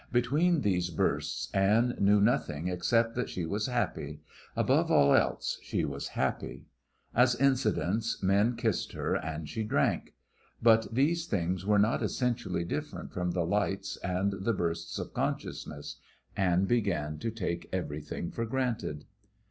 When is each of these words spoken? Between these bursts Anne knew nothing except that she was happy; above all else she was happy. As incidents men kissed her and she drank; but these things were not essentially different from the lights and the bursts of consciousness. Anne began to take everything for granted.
Between 0.11 0.61
these 0.61 0.89
bursts 0.89 1.47
Anne 1.53 1.95
knew 1.99 2.19
nothing 2.19 2.67
except 2.67 3.13
that 3.13 3.29
she 3.29 3.45
was 3.45 3.67
happy; 3.67 4.19
above 4.55 4.89
all 4.89 5.13
else 5.13 5.59
she 5.61 5.85
was 5.85 6.07
happy. 6.17 6.65
As 7.13 7.35
incidents 7.35 8.23
men 8.23 8.55
kissed 8.55 8.93
her 8.93 9.13
and 9.15 9.47
she 9.47 9.61
drank; 9.63 10.15
but 10.59 10.91
these 10.91 11.27
things 11.27 11.67
were 11.67 11.77
not 11.77 12.01
essentially 12.01 12.63
different 12.63 13.13
from 13.13 13.29
the 13.33 13.45
lights 13.45 13.95
and 13.97 14.33
the 14.41 14.53
bursts 14.53 14.97
of 14.97 15.13
consciousness. 15.13 15.97
Anne 16.35 16.65
began 16.65 17.19
to 17.19 17.29
take 17.29 17.69
everything 17.71 18.31
for 18.31 18.47
granted. 18.47 19.05